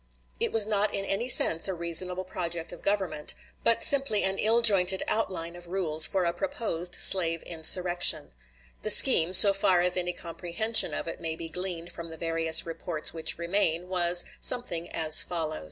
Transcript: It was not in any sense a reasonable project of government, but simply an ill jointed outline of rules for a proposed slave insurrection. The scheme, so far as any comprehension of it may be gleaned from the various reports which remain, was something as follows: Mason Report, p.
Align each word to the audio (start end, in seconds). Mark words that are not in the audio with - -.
It 0.39 0.51
was 0.51 0.65
not 0.65 0.91
in 0.95 1.05
any 1.05 1.27
sense 1.27 1.67
a 1.67 1.75
reasonable 1.75 2.23
project 2.23 2.71
of 2.71 2.81
government, 2.81 3.35
but 3.63 3.83
simply 3.83 4.23
an 4.23 4.39
ill 4.39 4.63
jointed 4.63 5.03
outline 5.07 5.55
of 5.55 5.67
rules 5.67 6.07
for 6.07 6.23
a 6.25 6.33
proposed 6.33 6.95
slave 6.95 7.43
insurrection. 7.43 8.31
The 8.81 8.89
scheme, 8.89 9.31
so 9.31 9.53
far 9.53 9.81
as 9.81 9.95
any 9.95 10.13
comprehension 10.13 10.95
of 10.95 11.07
it 11.07 11.21
may 11.21 11.35
be 11.35 11.49
gleaned 11.49 11.91
from 11.91 12.09
the 12.09 12.17
various 12.17 12.65
reports 12.65 13.13
which 13.13 13.37
remain, 13.37 13.87
was 13.89 14.25
something 14.39 14.89
as 14.89 15.21
follows: 15.21 15.21
Mason 15.21 15.49
Report, 15.49 15.57
p. 15.57 15.59